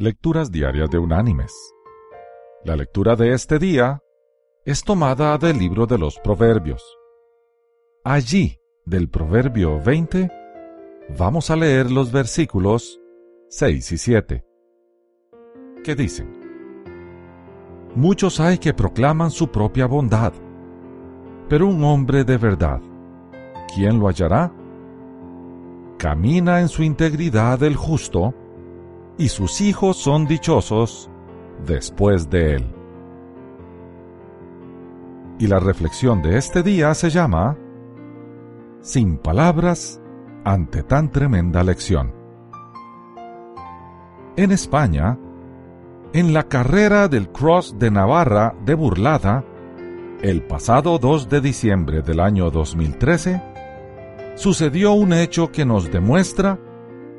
[0.00, 1.52] Lecturas Diarias de Unánimes.
[2.64, 3.98] La lectura de este día
[4.64, 6.80] es tomada del libro de los Proverbios.
[8.04, 10.30] Allí, del Proverbio 20,
[11.18, 13.00] vamos a leer los versículos
[13.48, 14.44] 6 y 7,
[15.82, 16.30] que dicen,
[17.96, 20.32] Muchos hay que proclaman su propia bondad,
[21.48, 22.80] pero un hombre de verdad,
[23.74, 24.52] ¿quién lo hallará?
[25.98, 28.32] Camina en su integridad el justo,
[29.18, 31.10] y sus hijos son dichosos
[31.66, 32.74] después de él.
[35.40, 37.56] Y la reflexión de este día se llama
[38.80, 40.00] Sin palabras
[40.44, 42.14] ante tan tremenda lección.
[44.36, 45.18] En España,
[46.12, 49.44] en la carrera del Cross de Navarra de Burlada,
[50.22, 53.42] el pasado 2 de diciembre del año 2013,
[54.36, 56.58] sucedió un hecho que nos demuestra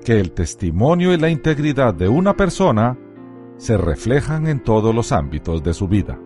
[0.04, 2.98] que el testimonio y la integridad de una persona
[3.58, 6.18] se reflejan en todos los ámbitos de su vida.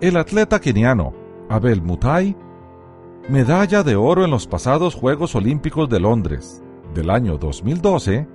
[0.00, 1.12] El atleta keniano
[1.48, 2.36] Abel Mutai,
[3.28, 6.62] medalla de oro en los pasados Juegos Olímpicos de Londres
[6.94, 8.26] del año 2012,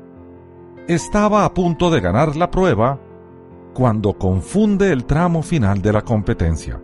[0.88, 3.00] estaba a punto de ganar la prueba
[3.74, 6.82] cuando confunde el tramo final de la competencia.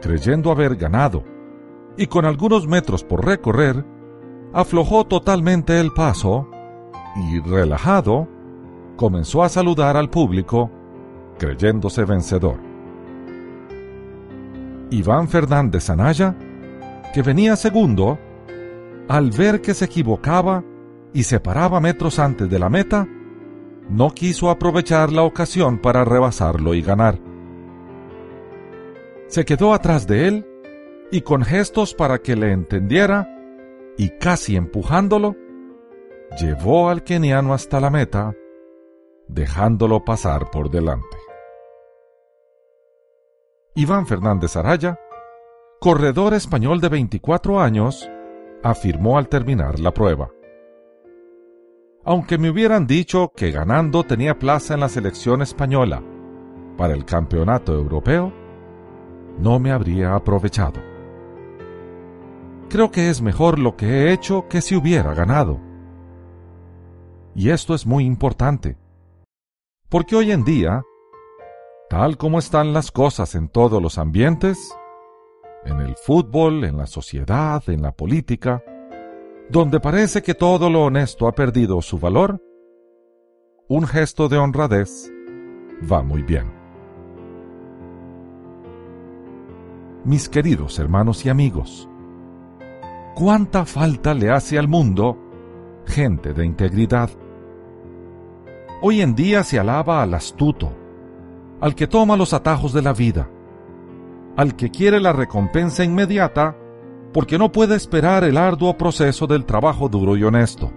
[0.00, 1.24] Creyendo haber ganado
[1.96, 3.84] y con algunos metros por recorrer,
[4.52, 6.48] aflojó totalmente el paso
[7.16, 8.28] y, relajado,
[8.96, 10.70] comenzó a saludar al público,
[11.38, 12.56] creyéndose vencedor.
[14.90, 16.36] Iván Fernández Anaya,
[17.14, 18.18] que venía segundo,
[19.08, 20.62] al ver que se equivocaba
[21.14, 23.08] y se paraba metros antes de la meta,
[23.88, 27.18] no quiso aprovechar la ocasión para rebasarlo y ganar.
[29.26, 30.46] Se quedó atrás de él
[31.10, 33.41] y con gestos para que le entendiera,
[33.96, 35.36] y casi empujándolo,
[36.40, 38.34] llevó al keniano hasta la meta,
[39.28, 41.16] dejándolo pasar por delante.
[43.74, 44.98] Iván Fernández Araya,
[45.80, 48.10] corredor español de 24 años,
[48.62, 50.30] afirmó al terminar la prueba.
[52.04, 56.02] Aunque me hubieran dicho que ganando tenía plaza en la selección española
[56.76, 58.32] para el campeonato europeo,
[59.38, 60.91] no me habría aprovechado.
[62.72, 65.60] Creo que es mejor lo que he hecho que si hubiera ganado.
[67.34, 68.78] Y esto es muy importante,
[69.90, 70.82] porque hoy en día,
[71.90, 74.74] tal como están las cosas en todos los ambientes,
[75.66, 78.64] en el fútbol, en la sociedad, en la política,
[79.50, 82.40] donde parece que todo lo honesto ha perdido su valor,
[83.68, 85.12] un gesto de honradez
[85.92, 86.50] va muy bien.
[90.06, 91.86] Mis queridos hermanos y amigos,
[93.14, 95.18] ¿cuánta falta le hace al mundo
[95.86, 97.10] gente de integridad?
[98.80, 100.72] Hoy en día se alaba al astuto,
[101.60, 103.28] al que toma los atajos de la vida,
[104.36, 106.56] al que quiere la recompensa inmediata
[107.12, 110.72] porque no puede esperar el arduo proceso del trabajo duro y honesto.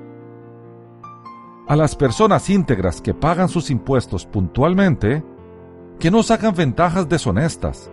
[1.68, 5.24] A las personas íntegras que pagan sus impuestos puntualmente,
[6.00, 7.90] que no sacan ventajas deshonestas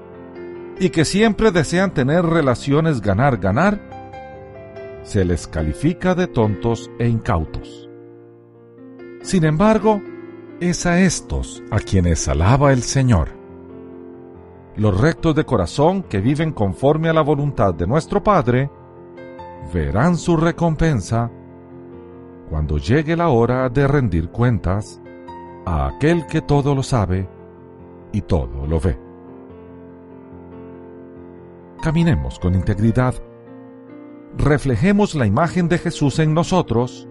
[0.78, 4.01] y que siempre desean tener relaciones ganar-ganar,
[5.02, 7.88] se les califica de tontos e incautos.
[9.22, 10.02] Sin embargo,
[10.60, 13.42] es a estos a quienes alaba el Señor
[14.76, 18.70] los rectos de corazón que viven conforme a la voluntad de nuestro Padre,
[19.72, 21.30] verán su recompensa
[22.48, 25.00] cuando llegue la hora de rendir cuentas
[25.66, 27.28] a aquel que todo lo sabe
[28.12, 28.98] y todo lo ve.
[31.82, 33.14] Caminemos con integridad,
[34.36, 37.08] reflejemos la imagen de Jesús en nosotros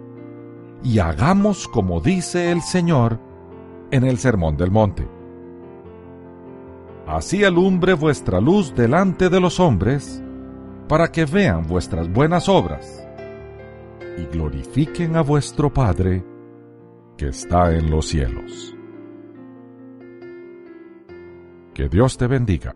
[0.84, 3.20] y hagamos como dice el Señor
[3.92, 5.08] en el Sermón del Monte
[7.12, 10.24] Así alumbre vuestra luz delante de los hombres,
[10.88, 13.06] para que vean vuestras buenas obras
[14.18, 16.24] y glorifiquen a vuestro Padre
[17.18, 18.76] que está en los cielos.
[21.74, 22.76] Que Dios te bendiga.